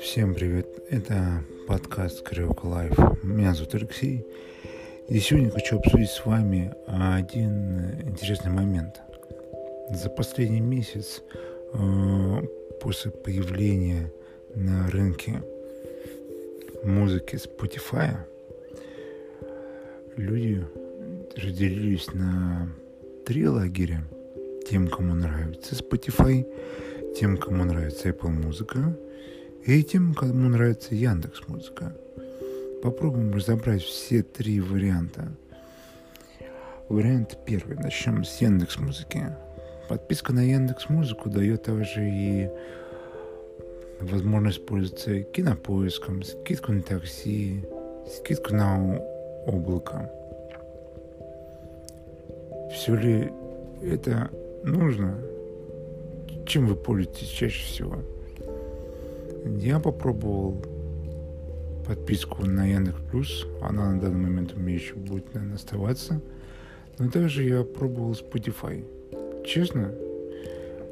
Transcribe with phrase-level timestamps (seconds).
[0.00, 2.98] Всем привет, это подкаст Кариока Лайф.
[3.22, 4.26] Меня зовут Алексей.
[5.06, 9.00] И сегодня хочу обсудить с вами один интересный момент.
[9.90, 11.22] За последний месяц
[11.72, 12.42] э,
[12.80, 14.12] после появления
[14.56, 15.44] на рынке
[16.82, 18.16] музыки Spotify
[20.16, 20.66] люди
[21.36, 22.68] разделились на
[23.24, 24.02] три лагеря.
[24.70, 26.46] Тем, кому нравится Spotify,
[27.18, 28.96] тем, кому нравится Apple Музыка,
[29.66, 31.92] и тем, кому нравится Яндекс Музыка.
[32.80, 35.26] Попробуем разобрать все три варианта.
[36.88, 37.78] Вариант первый.
[37.78, 39.26] Начнем с Яндекс Музыки.
[39.88, 42.48] Подписка на Яндекс Музыку дает также и
[43.98, 47.64] возможность пользоваться кинопоиском, скидку на такси,
[48.06, 49.00] скидку на
[49.46, 50.08] облако.
[52.72, 53.32] Все ли
[53.82, 54.30] это
[54.62, 55.18] нужно?
[56.46, 57.98] Чем вы пользуетесь чаще всего?
[59.44, 60.62] Я попробовал
[61.86, 63.46] подписку на Яндекс Плюс.
[63.62, 66.20] Она на данный момент у меня еще будет, наверное, оставаться.
[66.98, 68.84] Но также я пробовал Spotify.
[69.44, 69.94] Честно,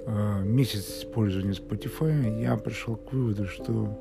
[0.07, 3.99] а, месяц использования Spotify я пришел к выводу, что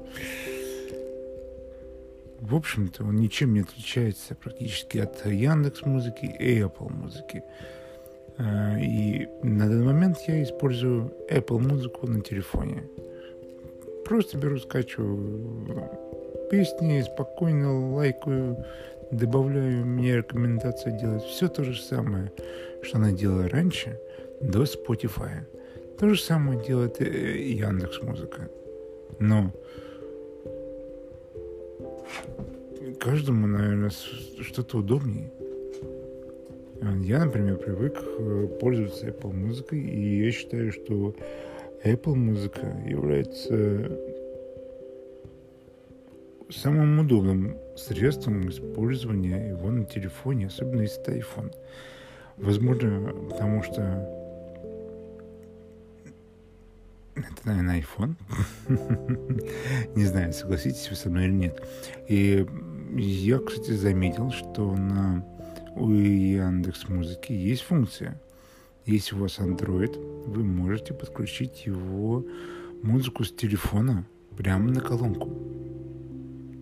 [2.40, 7.44] в общем-то он ничем не отличается практически от Яндекс музыки и Apple музыки.
[8.38, 12.84] А, и на данный момент я использую Apple музыку на телефоне.
[14.06, 15.90] Просто беру, скачиваю
[16.50, 18.64] песни, спокойно лайкаю,
[19.12, 22.32] добавляю, мне рекомендация делать все то же самое,
[22.82, 24.00] что она делала раньше,
[24.40, 25.46] до Spotify.
[26.00, 28.50] То же самое делает и Яндекс Музыка.
[29.20, 29.52] Но
[33.00, 35.32] каждому, наверное, что-то удобнее.
[36.82, 41.16] Я, например, привык э, пользоваться Apple музыкой, и я считаю, что
[41.84, 43.98] Apple музыка является
[46.50, 51.54] самым удобным средством использования его на телефоне, особенно если это iPhone.
[52.38, 53.82] Возможно, потому что
[57.16, 58.16] это, наверное, iPhone.
[59.96, 61.64] Не знаю, согласитесь вы со мной или нет.
[62.08, 62.46] И
[62.96, 65.26] я, кстати, заметил, что на
[65.80, 68.20] у Яндекс Музыки есть функция.
[68.86, 72.26] Если у вас Android, вы можете подключить его
[72.82, 74.06] музыку с телефона
[74.38, 75.32] прямо на колонку.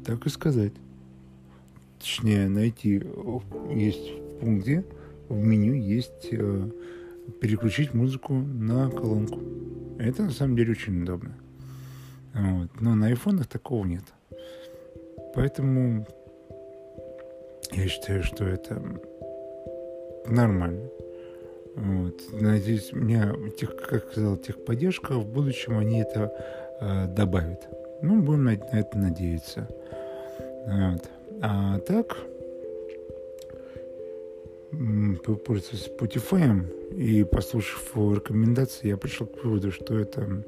[0.06, 0.74] Так и сказать.
[2.00, 3.02] Точнее, найти
[3.74, 4.86] есть в пункте,
[5.30, 6.70] в меню есть э,
[7.42, 9.40] переключить музыку на колонку.
[9.98, 11.36] Это на самом деле очень удобно.
[12.34, 12.82] Вот.
[12.82, 14.04] Но на айфонах такого нет.
[15.34, 16.06] Поэтому
[17.76, 18.82] я считаю, что это
[20.26, 20.90] нормально.
[21.76, 22.22] Вот.
[22.32, 26.32] Надеюсь, меня, тех, как сказал, техподдержка, в будущем они это
[26.80, 27.68] э, добавят.
[28.02, 29.68] Ну, будем на, на это надеяться.
[30.68, 31.10] Вот.
[31.42, 32.18] А так,
[35.46, 40.44] пользуясь Spotify и послушав рекомендации, я пришел к выводу, что это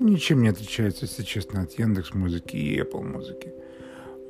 [0.00, 3.52] ничем не отличается, если честно, от Яндекс Музыки и Apple Музыки.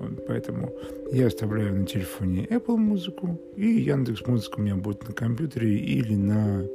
[0.01, 0.73] Вот, поэтому
[1.13, 6.17] я оставляю на телефоне Apple музыку, и Яндекс Музыка у меня будет на компьютере или
[6.17, 6.67] на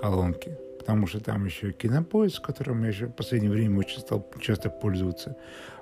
[0.00, 0.56] колонке.
[0.78, 5.36] Потому что там еще кинопоиск, которым я еще в последнее время очень стал часто пользоваться.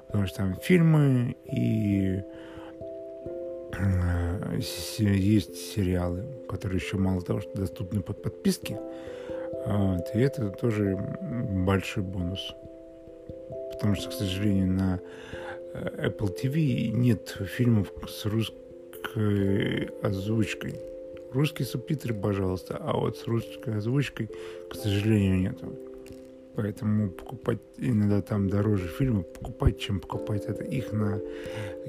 [0.07, 2.23] Потому что там фильмы и
[3.78, 4.59] э,
[4.99, 8.78] есть сериалы, которые еще мало того, что доступны под подписки.
[9.67, 10.97] Вот, и это тоже
[11.67, 12.55] большой бонус.
[13.73, 15.01] Потому что, к сожалению, на
[15.99, 20.81] Apple TV нет фильмов с русской озвучкой.
[21.33, 24.31] Русские субтитры, пожалуйста, а вот с русской озвучкой,
[24.71, 25.77] к сожалению, нету.
[26.55, 31.21] Поэтому покупать иногда там дороже фильмы покупать, чем покупать это их на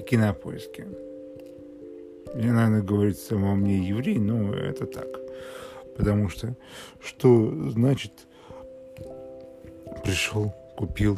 [0.06, 0.88] кинопоиске.
[2.36, 5.08] Не надо говорить само мне еврей, но это так.
[5.96, 6.56] Потому что
[7.00, 8.12] что значит
[10.04, 11.18] пришел, купил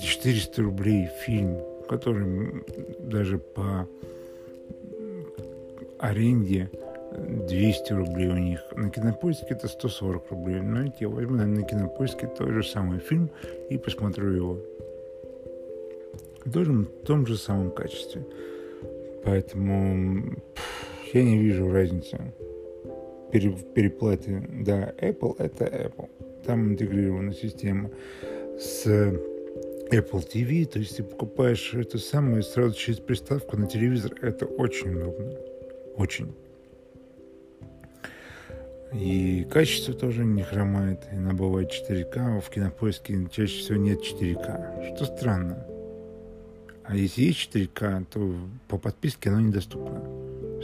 [0.00, 1.58] 400 рублей фильм,
[1.88, 2.64] который
[2.98, 3.88] даже по
[5.98, 6.70] аренде
[7.12, 8.60] 200 рублей у них.
[8.76, 10.60] На кинопоиске это 140 рублей.
[10.60, 13.30] Но ну, я возьму наверное, на кинопоиске тот же самый фильм
[13.70, 14.58] и посмотрю его.
[16.44, 18.24] В в том же самом качестве.
[19.24, 20.36] Поэтому
[21.12, 22.32] я не вижу разницы
[23.30, 24.42] пере, переплаты.
[24.48, 26.08] Да, Apple это Apple.
[26.44, 27.90] Там интегрирована система
[28.58, 28.86] с
[29.90, 34.12] Apple TV, то есть ты покупаешь это самое сразу через приставку на телевизор.
[34.20, 35.32] Это очень удобно.
[35.96, 36.34] Очень.
[38.92, 41.00] И качество тоже не хромает.
[41.10, 44.94] Она бывает 4К, в кинопоиске чаще всего нет 4К.
[44.94, 45.66] Что странно.
[46.84, 48.34] А если есть 4К, то
[48.68, 50.02] по подписке оно недоступно.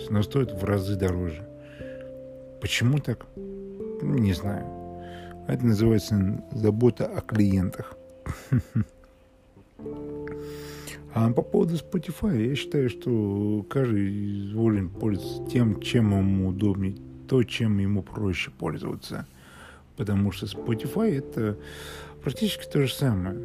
[0.08, 1.46] Оно стоит в разы дороже.
[2.60, 3.26] Почему так?
[4.02, 4.66] Не знаю.
[5.48, 7.96] Это называется забота о клиентах.
[11.14, 16.96] А по поводу Spotify, я считаю, что каждый волен пользоваться тем, чем ему удобнее,
[17.28, 19.24] то, чем ему проще пользоваться.
[19.96, 21.56] Потому что Spotify это
[22.20, 23.38] практически то же самое.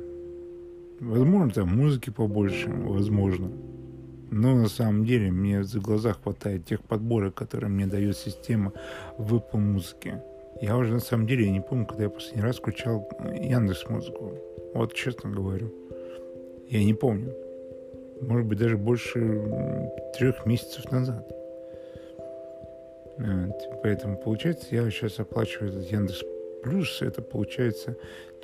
[1.00, 3.52] Возможно, там музыки побольше, возможно.
[4.32, 8.74] Но на самом деле мне за глаза хватает тех подборок, которые мне дает система
[9.20, 10.24] в Apple музыке.
[10.60, 14.34] Я уже на самом деле не помню, когда я последний раз включал Яндекс музыку.
[14.74, 15.72] Вот честно говорю.
[16.68, 17.32] Я не помню.
[18.22, 19.20] Может быть, даже больше
[20.18, 21.28] трех месяцев назад.
[23.18, 23.82] Вот.
[23.84, 26.24] Поэтому, получается, я сейчас оплачиваю этот Яндекс
[26.64, 27.02] Плюс.
[27.02, 27.96] Это получается,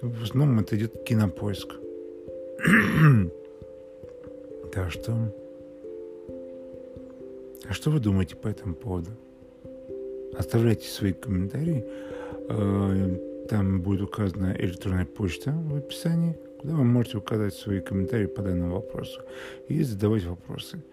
[0.01, 1.75] в основном это идет кинопоиск.
[4.73, 5.13] так что...
[7.67, 9.09] А что вы думаете по этому поводу?
[10.37, 11.83] Оставляйте свои комментарии.
[12.49, 16.37] Э, там будет указана электронная почта в описании,
[16.73, 19.21] вы можете указать свои комментарии по данному вопросу
[19.67, 20.83] и задавать вопросы.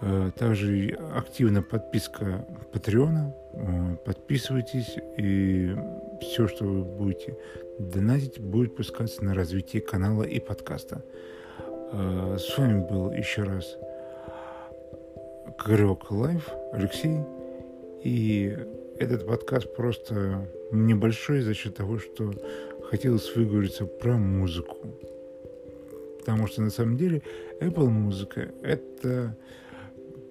[0.00, 3.34] Э, также активна подписка Патреона.
[3.54, 5.74] Э, подписывайтесь, и
[6.20, 7.36] все, что вы будете
[7.78, 11.02] донатить, будет пускаться на развитие канала и подкаста.
[11.90, 13.78] С вами был еще раз
[15.58, 17.20] Крек Лайф, Алексей.
[18.04, 18.54] И
[18.98, 22.32] этот подкаст просто небольшой за счет того, что
[22.90, 24.76] хотелось выговориться про музыку.
[26.18, 27.22] Потому что на самом деле
[27.60, 29.36] Apple музыка это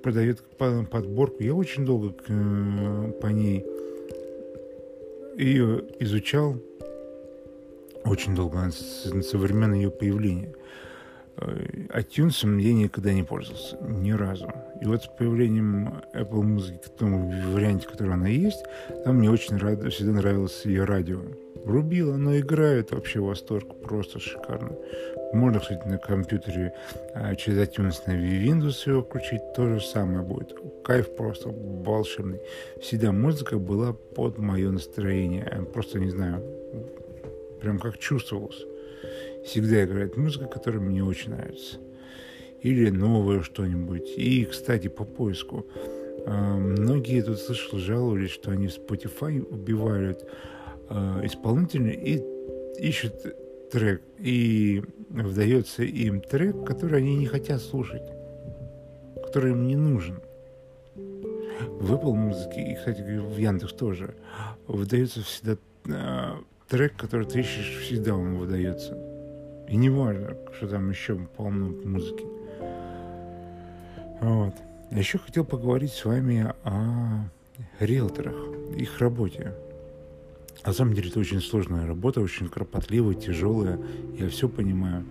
[0.03, 1.43] продает подборку.
[1.43, 2.13] Я очень долго
[3.21, 3.65] по ней
[5.37, 6.55] ее изучал,
[8.03, 10.53] очень долго, со времен ее появления–
[11.37, 14.51] iTunes я никогда не пользовался, ни разу.
[14.81, 18.63] И вот с появлением Apple музыки в том варианте, который она есть,
[19.03, 21.21] там мне очень рад, всегда нравилось ее радио.
[21.65, 24.77] Врубил, оно играет, вообще восторг, просто шикарно.
[25.33, 26.73] Можно, кстати, на компьютере
[27.13, 30.55] а, через iTunes на Windows его включить, то же самое будет.
[30.83, 32.39] Кайф просто волшебный.
[32.81, 35.67] Всегда музыка была под мое настроение.
[35.73, 36.41] Просто, не знаю,
[37.59, 38.65] прям как чувствовалось
[39.47, 41.77] всегда играет музыка, которая мне очень нравится.
[42.61, 44.13] Или новое что-нибудь.
[44.17, 45.65] И, кстати, по поиску.
[46.25, 50.25] А, многие тут слышал, жаловались, что они в Spotify убивают
[50.89, 52.21] а, исполнителя и
[52.79, 53.13] ищут
[53.71, 54.01] трек.
[54.17, 58.03] И выдается им трек, который они не хотят слушать.
[59.23, 60.19] Который им не нужен.
[60.95, 64.15] В Apple музыке, и, кстати, в Яндекс тоже,
[64.67, 65.57] выдается всегда
[65.87, 66.35] э,
[66.67, 68.97] трек, который ты ищешь, всегда он выдается.
[69.67, 72.36] И не важно, что там еще полно музыки.
[74.21, 74.53] Вот.
[74.91, 77.29] Еще хотел поговорить с вами о
[77.79, 78.35] риэлторах,
[78.75, 79.53] их работе.
[80.65, 83.79] На самом деле это очень сложная работа, очень кропотливая, тяжелая,
[84.17, 85.05] я все понимаю.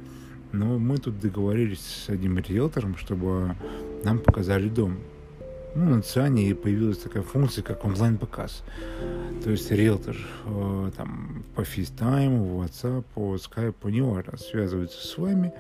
[0.53, 3.57] Но мы тут договорились с одним риэлтором, чтобы
[4.05, 4.99] нам показали дом
[5.77, 8.63] ну, на Циане появилась такая функция, как онлайн-показ.
[9.45, 10.17] То есть риэлтор
[10.47, 15.53] э, там по FaceTime, WhatsApp, по Skype, неважно, связывается с вами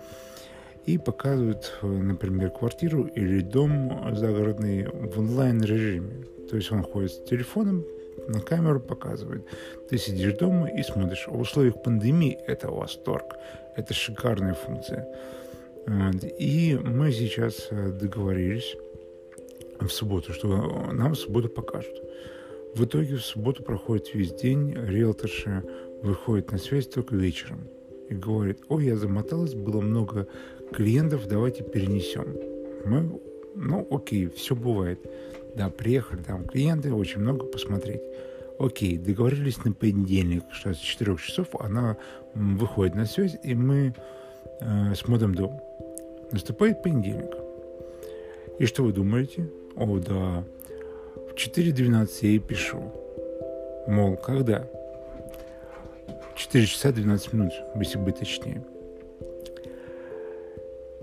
[0.87, 6.25] и показывает, э, например, квартиру или дом загородный в онлайн-режиме.
[6.49, 7.85] То есть он ходит с телефоном,
[8.29, 9.45] на камеру показывает.
[9.91, 11.27] Ты сидишь дома и смотришь.
[11.27, 13.37] В условиях пандемии это восторг.
[13.77, 15.07] Это шикарная функция.
[16.39, 18.77] И мы сейчас э, договорились
[19.81, 22.01] в субботу, что нам в субботу покажут.
[22.75, 25.63] В итоге в субботу проходит весь день, риэлторша
[26.03, 27.69] выходит на связь только вечером
[28.09, 30.29] и говорит, ой, я замоталась, было много
[30.73, 32.27] клиентов, давайте перенесем.
[32.85, 33.21] Мы,
[33.55, 35.01] ну окей, все бывает.
[35.57, 38.03] Да, приехали там клиенты, очень много посмотреть.
[38.59, 41.97] Окей, договорились на понедельник, что с 4 часов она
[42.35, 43.95] выходит на связь, и мы
[44.61, 45.61] э, смотрим дом.
[46.33, 47.31] Наступает понедельник.
[48.59, 49.51] И что вы думаете?
[49.77, 50.45] О, да.
[51.15, 52.93] В 4.12 я ей пишу.
[53.87, 54.67] Мол, когда?
[56.37, 58.65] 4 часа 12 минут, если быть точнее.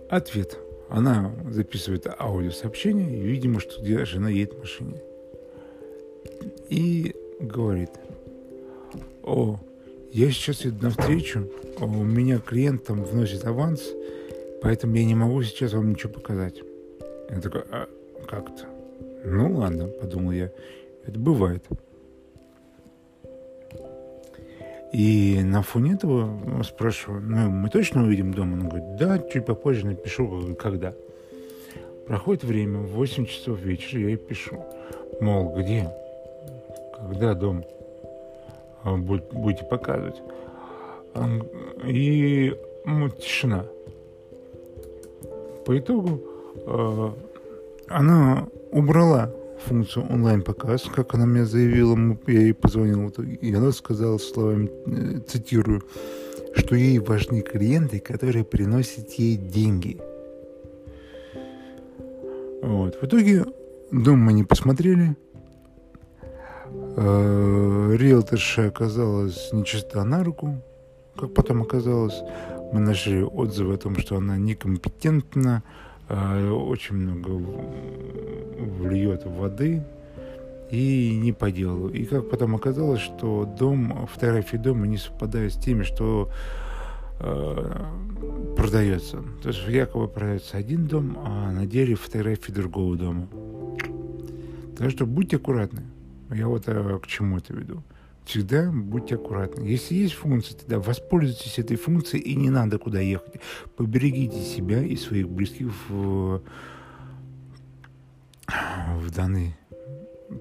[0.10, 0.58] Ответ.
[0.90, 5.02] Она записывает аудиосообщение, и, видимо, что где жена едет в машине.
[6.70, 7.90] И говорит,
[9.24, 9.60] о,
[10.12, 11.50] я сейчас иду навстречу,
[11.80, 13.90] у меня клиент там вносит аванс,
[14.62, 16.62] поэтому я не могу сейчас вам ничего показать.
[17.30, 17.90] Я такой, а,
[18.28, 18.66] как-то.
[19.26, 20.52] Ну ладно, подумал я,
[21.06, 21.64] это бывает.
[24.94, 28.54] И на фоне этого спрашиваю, ну, мы точно увидим дом?
[28.54, 30.94] Он говорит, да, чуть попозже напишу, когда.
[32.06, 34.64] Проходит время, в 8 часов вечера я ей пишу,
[35.20, 35.90] мол, где,
[36.96, 37.64] когда дом
[38.84, 40.22] а, будете показывать.
[41.86, 43.66] И ну, тишина.
[45.66, 46.22] По итогу
[46.68, 47.12] э,
[47.88, 49.32] она убрала
[49.64, 55.82] функцию онлайн-показ, как она мне заявила, я ей позвонил, и она сказала словами, э, цитирую,
[56.56, 60.00] что ей важны клиенты, которые приносят ей деньги.
[62.62, 63.02] Вот.
[63.02, 63.46] В итоге
[63.92, 65.16] дом мы не посмотрели.
[66.96, 70.62] Э, риэлторша оказалась нечиста на руку,
[71.16, 72.22] как потом оказалось.
[72.72, 75.64] Мы нашли отзывы о том, что она некомпетентна,
[76.10, 77.30] очень много
[78.58, 79.84] вльет воды
[80.72, 81.90] и не по делу.
[81.90, 86.30] И как потом оказалось, что дом, фотографии дома не совпадают с теми, что
[87.20, 87.86] э,
[88.58, 89.24] продается.
[89.42, 93.28] То есть якобы продается один дом, а на деле фотографии другого дома.
[94.78, 95.84] Так что будьте аккуратны.
[96.32, 97.84] Я вот а, к чему это веду.
[98.26, 99.66] Всегда будьте аккуратны.
[99.66, 103.36] Если есть функция, тогда воспользуйтесь этой функцией и не надо куда ехать.
[103.76, 106.42] Поберегите себя и своих близких в,
[108.48, 109.56] в данной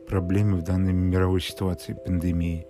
[0.07, 2.67] проблеме, в данной мировой ситуации, пандемии.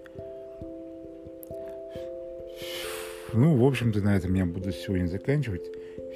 [3.35, 5.62] Ну, в общем-то, на этом я буду сегодня заканчивать.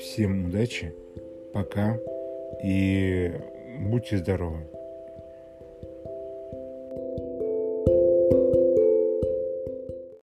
[0.01, 0.95] Всем удачи,
[1.53, 1.99] пока
[2.63, 3.33] и
[3.81, 4.67] будьте здоровы.